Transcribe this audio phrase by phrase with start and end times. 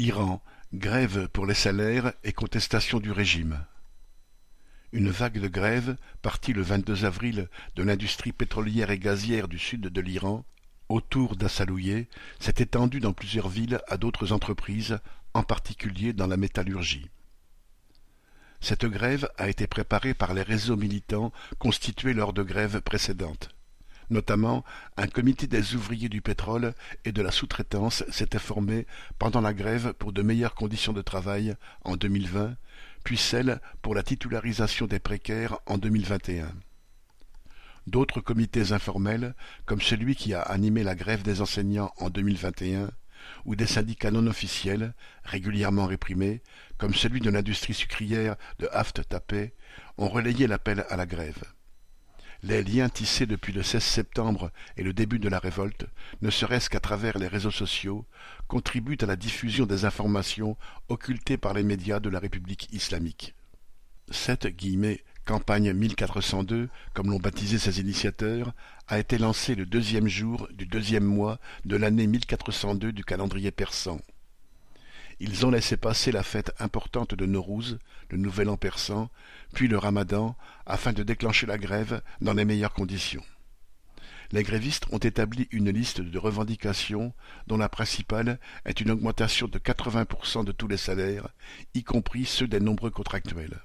[0.00, 0.42] Iran,
[0.72, 3.66] grève pour les salaires et contestation du régime.
[4.92, 9.82] Une vague de grève, partie le 22 avril de l'industrie pétrolière et gazière du sud
[9.82, 10.46] de l'Iran,
[10.88, 12.06] autour d'Assalouye,
[12.38, 14.98] s'est étendue dans plusieurs villes à d'autres entreprises,
[15.34, 17.10] en particulier dans la métallurgie.
[18.62, 23.50] Cette grève a été préparée par les réseaux militants constitués lors de grèves précédentes.
[24.10, 24.64] Notamment,
[24.96, 26.74] un comité des ouvriers du pétrole
[27.04, 28.86] et de la sous-traitance s'était formé
[29.20, 31.54] pendant la grève pour de meilleures conditions de travail
[31.84, 32.56] en 2020,
[33.04, 36.52] puis celle pour la titularisation des précaires en 2021.
[37.86, 39.34] D'autres comités informels,
[39.64, 42.90] comme celui qui a animé la grève des enseignants en 2021,
[43.44, 46.42] ou des syndicats non officiels, régulièrement réprimés,
[46.78, 49.54] comme celui de l'industrie sucrière de Haft-Tapé,
[49.98, 51.44] ont relayé l'appel à la grève.
[52.42, 55.84] Les liens tissés depuis le 16 septembre et le début de la révolte,
[56.22, 58.06] ne serait-ce qu'à travers les réseaux sociaux,
[58.48, 60.56] contribuent à la diffusion des informations
[60.88, 63.34] occultées par les médias de la République islamique.
[64.10, 64.48] Cette
[65.26, 68.54] campagne 1402, comme l'ont baptisé ses initiateurs,
[68.88, 74.00] a été lancée le deuxième jour du deuxième mois de l'année 1402 du calendrier persan.
[75.22, 79.10] Ils ont laissé passer la fête importante de Nowruz, le nouvel an persan,
[79.52, 83.22] puis le ramadan, afin de déclencher la grève dans les meilleures conditions.
[84.32, 87.12] Les grévistes ont établi une liste de revendications
[87.48, 91.28] dont la principale est une augmentation de 80% de tous les salaires,
[91.74, 93.60] y compris ceux des nombreux contractuels.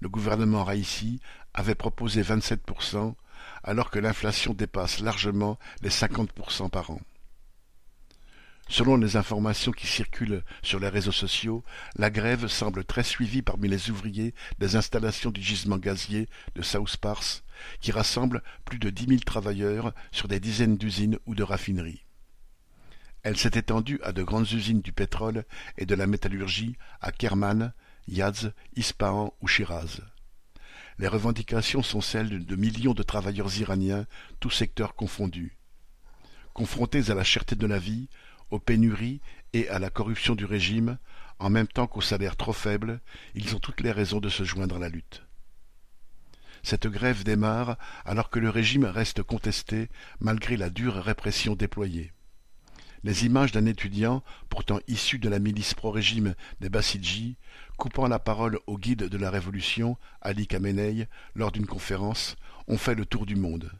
[0.00, 1.20] Le gouvernement Raïssi
[1.54, 3.14] avait proposé 27%,
[3.62, 7.00] alors que l'inflation dépasse largement les 50% par an.
[8.70, 11.64] Selon les informations qui circulent sur les réseaux sociaux,
[11.96, 16.98] la grève semble très suivie parmi les ouvriers des installations du gisement gazier de South
[16.98, 17.42] Pars,
[17.80, 22.04] qui rassemble plus de dix mille travailleurs sur des dizaines d'usines ou de raffineries.
[23.22, 25.44] Elle s'est étendue à de grandes usines du pétrole
[25.78, 27.72] et de la métallurgie à Kerman,
[28.06, 30.00] Yazd, Ispahan ou Shiraz.
[30.98, 34.06] Les revendications sont celles de millions de travailleurs iraniens,
[34.40, 35.56] tous secteurs confondus.
[36.52, 38.08] Confrontés à la cherté de la vie,
[38.50, 39.20] aux pénuries
[39.52, 40.98] et à la corruption du régime,
[41.38, 43.00] en même temps qu'aux salaires trop faibles,
[43.34, 45.22] ils ont toutes les raisons de se joindre à la lutte.
[46.62, 49.88] Cette grève démarre alors que le régime reste contesté
[50.20, 52.12] malgré la dure répression déployée.
[53.04, 57.36] Les images d'un étudiant, pourtant issu de la milice pro-régime des Bassidji,
[57.76, 61.06] coupant la parole au guide de la révolution, Ali Khamenei,
[61.36, 62.34] lors d'une conférence,
[62.66, 63.70] ont fait le tour du monde.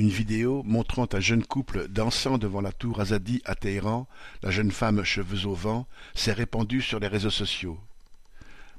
[0.00, 4.08] Une vidéo montrant un jeune couple dansant devant la tour Azadi à Téhéran,
[4.42, 7.78] la jeune femme cheveux au vent, s'est répandue sur les réseaux sociaux.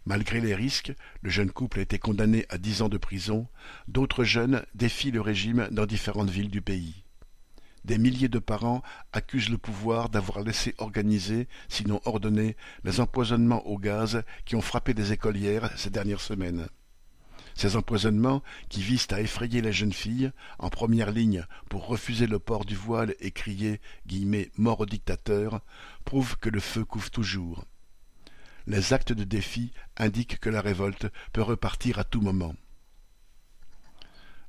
[0.08, 3.48] Malgré les risques, le jeune couple a été condamné à dix ans de prison,
[3.88, 7.04] d'autres jeunes défient le régime dans différentes villes du pays.
[7.86, 8.82] Des milliers de parents
[9.14, 14.96] accusent le pouvoir d'avoir laissé organiser, sinon ordonner, les empoisonnements au gaz qui ont frappé
[14.96, 16.68] des écolières ces dernières semaines.
[17.56, 22.40] Ces empoisonnements, qui visent à effrayer les jeunes filles, en première ligne pour refuser le
[22.40, 23.82] port du voile et crier
[24.58, 25.62] «mort au dictateur»,
[26.06, 27.66] prouvent que le feu couvre toujours.
[28.68, 32.56] Les actes de défi indiquent que la révolte peut repartir à tout moment.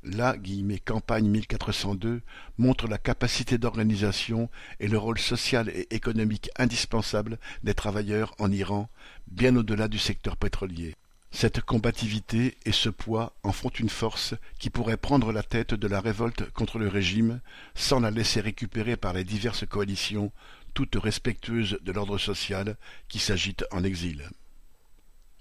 [0.04, 0.36] La
[0.84, 2.22] campagne 1402
[2.58, 8.90] montre la capacité d'organisation et le rôle social et économique indispensable des travailleurs en Iran,
[9.28, 10.96] bien au-delà du secteur pétrolier.
[11.32, 15.88] Cette combativité et ce poids en font une force qui pourrait prendre la tête de
[15.88, 17.40] la révolte contre le régime
[17.74, 20.30] sans la laisser récupérer par les diverses coalitions,
[20.74, 22.76] toutes respectueuses de l'ordre social,
[23.08, 24.28] qui s'agitent en exil.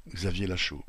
[0.07, 0.83] Xavier Lachaud